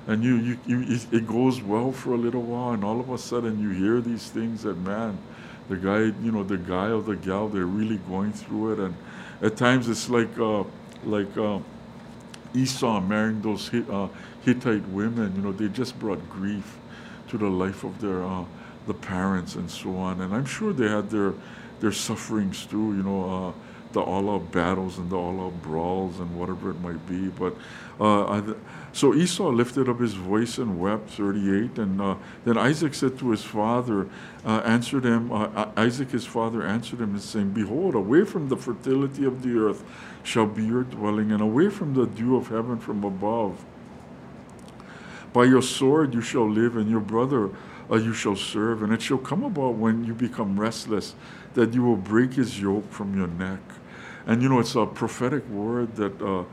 [0.08, 3.18] and you, you, you it goes well for a little while and all of a
[3.18, 5.18] sudden you hear these things that man
[5.70, 8.96] the guy you know the guy or the gal they're really going through it and
[9.42, 10.64] at times it's like uh,
[11.06, 11.60] like uh,
[12.54, 14.08] Esau marrying those uh,
[14.44, 16.78] Hittite women you know they just brought grief
[17.30, 18.44] to the life of their uh,
[18.88, 21.34] the parents and so on and I'm sure they had their
[21.80, 23.54] their sufferings too you know uh,
[23.94, 27.28] the all-out battles and the all-out brawls and whatever it might be.
[27.30, 27.56] But
[28.00, 28.54] uh,
[28.94, 31.10] so Esau lifted up his voice and wept.
[31.10, 34.08] 38, and uh, then Isaac said to his father,
[34.46, 35.32] uh, answered him.
[35.32, 39.84] Uh, Isaac his father answered him, saying, "Behold, away from the fertility of the earth
[40.24, 43.66] shall be your dwelling, and away from the dew of heaven from above.
[45.34, 47.50] By your sword you shall live, and your brother."
[47.92, 51.16] Uh, you shall serve, and it shall come about when you become restless
[51.54, 53.60] that you will break his yoke from your neck.
[54.26, 56.44] And you know, it's a prophetic word that, uh,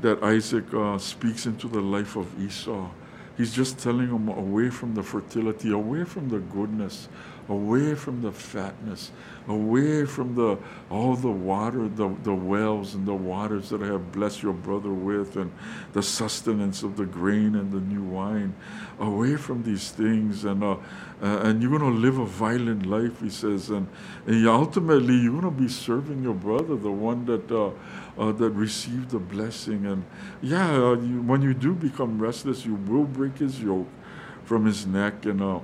[0.00, 2.88] that Isaac uh, speaks into the life of Esau.
[3.36, 7.08] He's just telling him away from the fertility, away from the goodness,
[7.48, 9.10] away from the fatness,
[9.48, 10.56] away from the
[10.88, 14.90] all the water, the, the wells and the waters that I have blessed your brother
[14.90, 15.50] with, and
[15.94, 18.54] the sustenance of the grain and the new wine,
[19.00, 20.76] away from these things, and uh,
[21.22, 23.88] uh, and you're going to live a violent life, he says, and,
[24.26, 27.70] and ultimately you're going to be serving your brother, the one that uh,
[28.18, 30.04] uh, that received the blessing, and
[30.42, 33.88] yeah, uh, you, when you do become restless, you will break his yoke
[34.44, 35.60] from his neck, and uh,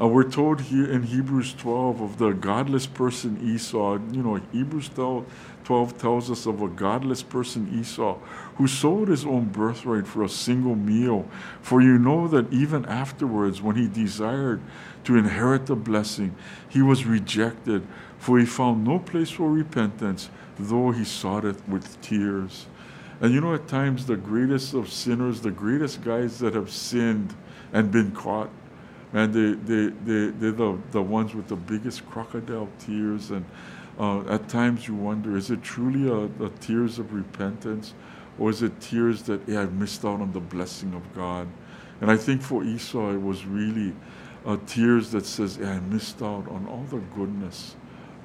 [0.00, 3.98] uh, we're told here in Hebrews 12 of the godless person Esau.
[4.10, 8.18] You know, Hebrews 12 tells us of a godless person Esau
[8.56, 11.28] who sold his own birthright for a single meal.
[11.62, 14.60] For you know that even afterwards, when he desired
[15.04, 16.34] to inherit the blessing,
[16.68, 17.86] he was rejected,
[18.18, 22.66] for he found no place for repentance, though he sought it with tears.
[23.20, 27.34] And you know, at times, the greatest of sinners, the greatest guys that have sinned
[27.72, 28.50] and been caught,
[29.12, 33.30] and they, they, they, they're the, the ones with the biggest crocodile tears.
[33.30, 33.44] And
[33.98, 37.94] uh, at times you wonder, is it truly a, a, tears of repentance?
[38.38, 41.46] Or is it tears that, yeah, I missed out on the blessing of God?
[42.00, 43.94] And I think for Esau, it was really
[44.44, 47.76] uh, tears that says, yeah, I missed out on all the goodness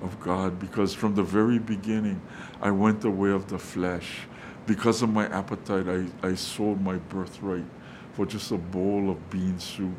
[0.02, 2.22] of God because from the very beginning,
[2.62, 4.22] I went the way of the flesh.
[4.66, 7.66] Because of my appetite, I, I sold my birthright
[8.14, 9.96] for just a bowl of bean soup.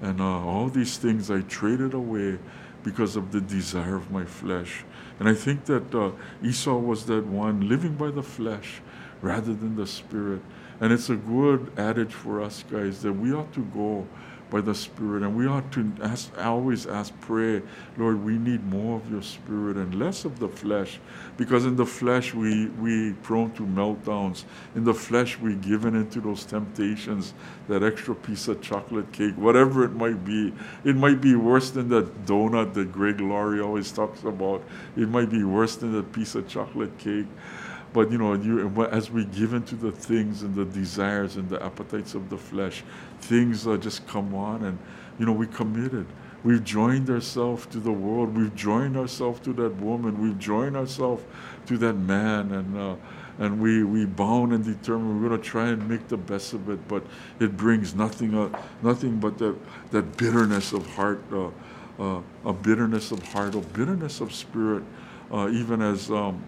[0.00, 2.38] And uh, all these things I traded away
[2.82, 4.84] because of the desire of my flesh.
[5.18, 6.12] And I think that uh,
[6.42, 8.80] Esau was that one living by the flesh
[9.20, 10.40] rather than the spirit.
[10.80, 14.06] And it's a good adage for us guys that we ought to go
[14.50, 15.22] by the Spirit.
[15.22, 17.62] And we ought to ask, always ask, pray,
[17.96, 20.98] Lord, we need more of your Spirit and less of the flesh.
[21.36, 24.44] Because in the flesh, we, we prone to meltdowns.
[24.74, 27.34] In the flesh, we given into those temptations,
[27.68, 30.52] that extra piece of chocolate cake, whatever it might be.
[30.84, 34.62] It might be worse than that donut that Greg Laurie always talks about.
[34.96, 37.26] It might be worse than that piece of chocolate cake.
[37.92, 41.62] But you know, you, as we give into the things and the desires and the
[41.62, 42.84] appetites of the flesh,
[43.20, 44.78] things uh, just come on, and
[45.18, 46.06] you know, we committed.
[46.44, 48.36] We've joined ourselves to the world.
[48.36, 50.22] We've joined ourselves to that woman.
[50.22, 51.24] We've joined ourselves
[51.66, 52.96] to that man, and uh,
[53.38, 56.68] and we we bound and determined we're going to try and make the best of
[56.68, 56.86] it.
[56.86, 57.04] But
[57.40, 58.50] it brings nothing uh,
[58.82, 59.56] nothing but that
[59.90, 61.48] that bitterness of heart, uh,
[61.98, 64.84] uh a bitterness of heart, a bitterness of spirit,
[65.32, 66.10] uh, even as.
[66.10, 66.44] Um,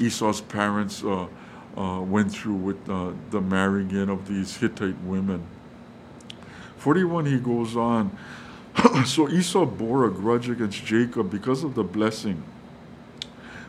[0.00, 1.26] Esau's parents uh,
[1.76, 5.46] uh, went through with the marrying in of these Hittite women.
[6.78, 8.16] 41, he goes on.
[9.04, 12.42] so Esau bore a grudge against Jacob because of the blessing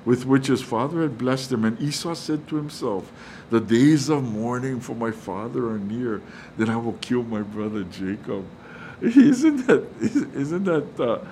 [0.05, 1.65] with which his father had blessed him.
[1.65, 3.11] And Esau said to himself,
[3.49, 6.21] The days of mourning for my father are near,
[6.57, 8.45] then I will kill my brother Jacob.
[9.01, 11.23] Isn't that, isn't that uh,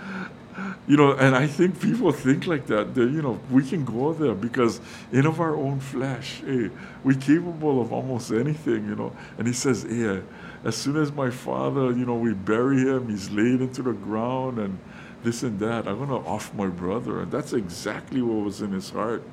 [0.87, 2.95] you know, and I think people think like that.
[2.95, 4.79] That you know, we can go there because
[5.11, 6.69] in of our own flesh, eh, hey,
[7.03, 8.87] we're capable of almost anything.
[8.87, 10.21] You know, and he says, hey,
[10.63, 14.59] as soon as my father, you know, we bury him, he's laid into the ground,
[14.59, 14.79] and
[15.23, 15.87] this and that.
[15.87, 19.23] I'm gonna off my brother, and that's exactly what was in his heart.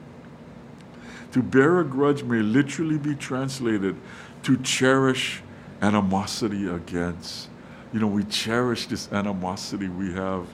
[1.33, 3.97] To bear a grudge may literally be translated
[4.45, 5.43] to cherish
[5.81, 7.49] animosity against.
[7.93, 10.47] You know, we cherish this animosity we have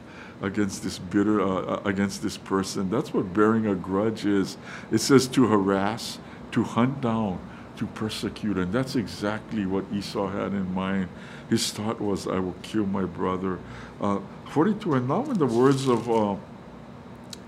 [0.43, 2.91] against this bitter, uh, uh, against this person.
[2.91, 4.57] That's what bearing a grudge is.
[4.91, 6.18] It says to harass,
[6.53, 7.38] to hunt down,
[7.76, 8.57] to persecute.
[8.59, 11.09] And that's exactly what Esau had in mind.
[11.49, 13.59] His thought was, I will kill my brother.
[14.01, 14.20] Uh,
[14.51, 16.36] 42, and now in the words of, uh,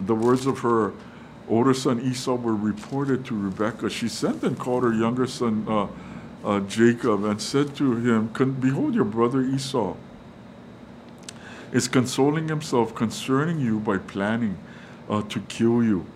[0.01, 0.93] the words of her
[1.49, 5.89] older son Esau were reported to Rebekah, she sent and called her younger son uh,
[6.45, 8.27] uh Jacob and said to him,
[8.61, 9.97] Behold your brother Esau
[11.73, 14.59] is consoling himself concerning you by planning
[15.09, 16.07] uh, to kill you.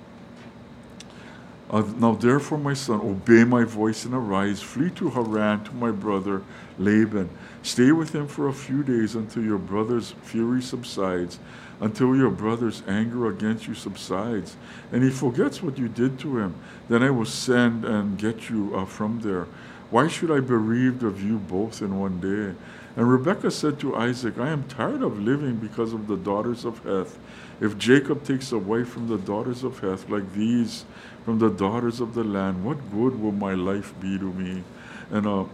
[1.68, 4.62] Uh, now, therefore, my son, obey my voice and arise.
[4.62, 6.42] Flee to Haran to my brother
[6.78, 7.28] Laban.
[7.62, 11.40] Stay with him for a few days until your brother's fury subsides,
[11.80, 14.56] until your brother's anger against you subsides.
[14.92, 16.54] And he forgets what you did to him.
[16.88, 19.48] Then I will send and get you uh, from there.
[19.90, 22.58] Why should I be bereaved of you both in one day?
[22.96, 26.82] And Rebekah said to Isaac, I am tired of living because of the daughters of
[26.82, 27.18] Heth.
[27.60, 30.84] If Jacob takes a wife from the daughters of Heth like these
[31.24, 34.64] from the daughters of the land, what good will my life be to me?
[35.10, 35.44] And uh,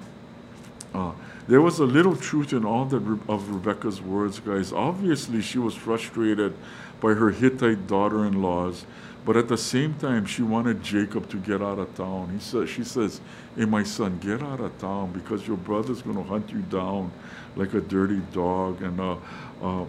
[0.94, 1.12] uh,
[1.48, 4.72] there was a little truth in all that of Rebekah's words, guys.
[4.72, 6.54] Obviously, she was frustrated
[7.00, 8.86] by her Hittite daughter-in-laws,
[9.24, 12.30] but at the same time, she wanted Jacob to get out of town.
[12.32, 13.20] He said, she says,
[13.56, 17.12] hey, my son, get out of town because your brother's going to hunt you down
[17.54, 18.82] like a dirty dog.
[18.82, 19.16] And uh,
[19.62, 19.84] uh,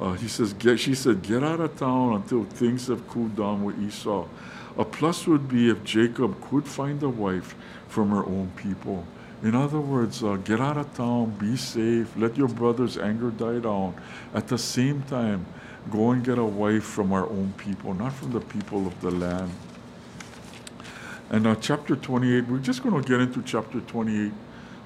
[0.00, 3.64] uh, he says, get, she said, get out of town until things have cooled down
[3.64, 4.26] with Esau.
[4.78, 7.56] A plus would be if Jacob could find a wife
[7.88, 9.04] from her own people.
[9.42, 13.58] In other words, uh, get out of town, be safe, let your brother's anger die
[13.58, 13.94] down.
[14.32, 15.44] At the same time,
[15.90, 19.10] Go and get a wife from our own people, not from the people of the
[19.10, 19.52] land.
[21.30, 24.32] And now, chapter 28, we're just going to get into chapter 28,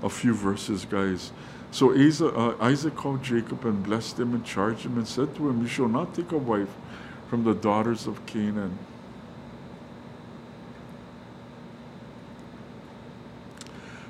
[0.03, 1.33] a few verses, guys.
[1.71, 5.49] So Isaac, uh, Isaac called Jacob and blessed him and charged him and said to
[5.49, 6.71] him, You shall not take a wife
[7.29, 8.77] from the daughters of Canaan.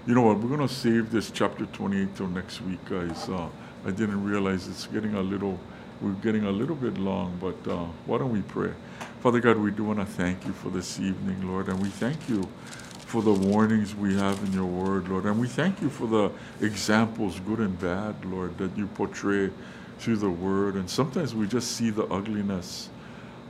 [0.07, 0.38] You know what?
[0.38, 3.28] We're going to save this chapter 28 till next week, guys.
[3.28, 3.49] Uh,
[3.84, 5.61] I didn't realize it's getting a little
[6.01, 8.72] we're getting a little bit long, but uh, why don't we pray?
[9.20, 12.28] Father God, we do want to thank you for this evening, Lord, and we thank
[12.28, 12.48] you
[13.07, 15.26] for the warnings we have in your word, Lord.
[15.26, 16.30] And we thank you for the
[16.64, 19.51] examples, good and bad, Lord, that you portray
[19.98, 20.76] through the word.
[20.76, 22.88] And sometimes we just see the ugliness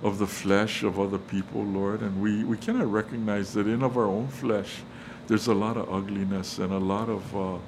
[0.03, 3.97] of the flesh of other people, Lord, and we, we cannot recognize that in of
[3.97, 4.79] our own flesh,
[5.27, 7.59] there's a lot of ugliness and a lot of uh,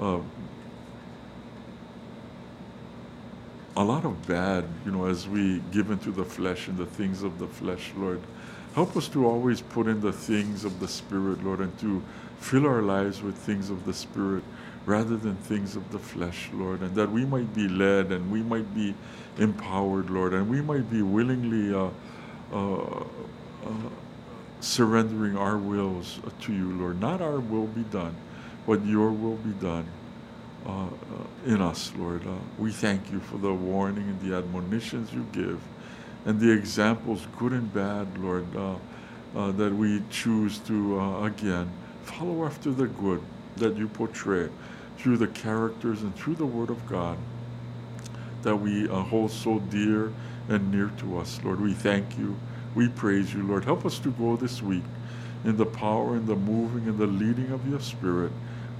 [0.00, 0.20] uh,
[3.76, 7.22] a lot of bad, you know, as we give into the flesh and the things
[7.22, 8.20] of the flesh, Lord.
[8.74, 12.02] Help us to always put in the things of the Spirit, Lord, and to
[12.38, 14.42] fill our lives with things of the Spirit
[14.86, 18.42] rather than things of the flesh, Lord, and that we might be led and we
[18.42, 18.94] might be
[19.38, 21.90] empowered, Lord, and we might be willingly uh,
[22.52, 23.04] uh,
[23.64, 23.70] uh,
[24.60, 27.00] surrendering our wills to you, Lord.
[27.00, 28.14] Not our will be done,
[28.66, 29.86] but your will be done.
[30.66, 30.88] Uh, uh,
[31.44, 32.24] in us, Lord.
[32.24, 35.60] Uh, we thank you for the warning and the admonitions you give
[36.24, 38.76] and the examples, good and bad, Lord, uh,
[39.34, 41.68] uh, that we choose to, uh, again,
[42.04, 43.20] follow after the good
[43.56, 44.48] that you portray
[44.98, 47.18] through the characters and through the Word of God
[48.42, 50.12] that we hold so dear
[50.48, 51.60] and near to us, Lord.
[51.60, 52.36] We thank you.
[52.74, 53.64] We praise you, Lord.
[53.64, 54.84] Help us to go this week
[55.44, 58.32] in the power and the moving and the leading of your Spirit.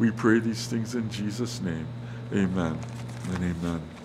[0.02, 1.86] We pray these things in Jesus' name.
[2.32, 2.76] Amen
[3.28, 4.01] and amen.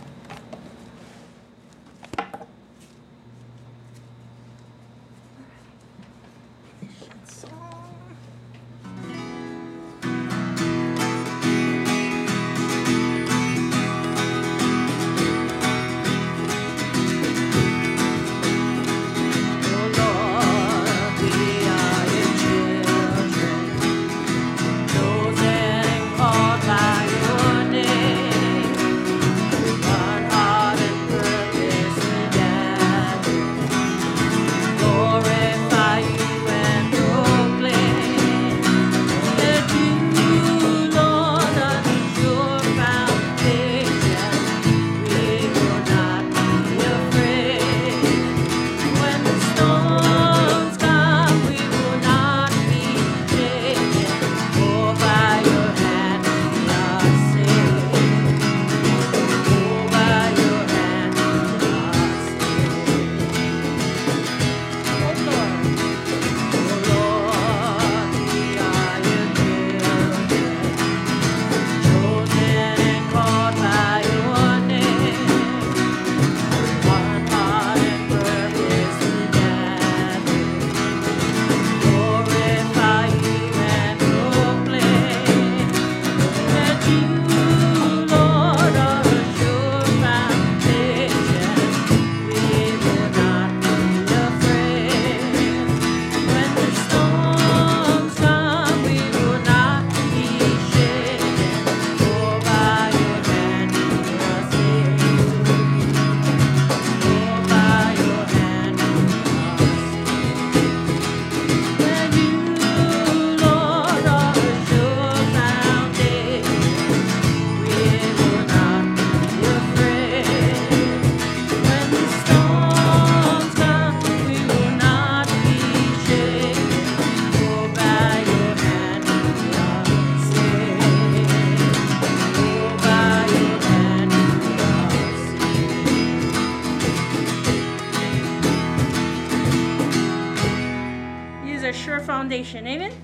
[142.48, 142.97] Foundation.